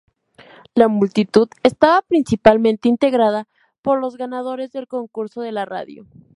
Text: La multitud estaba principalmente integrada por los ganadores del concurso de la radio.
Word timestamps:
La 0.73 0.87
multitud 0.87 1.47
estaba 1.61 2.01
principalmente 2.01 2.89
integrada 2.89 3.47
por 3.83 3.99
los 4.01 4.17
ganadores 4.17 4.71
del 4.71 4.87
concurso 4.87 5.41
de 5.41 5.51
la 5.51 5.65
radio. 5.65 6.07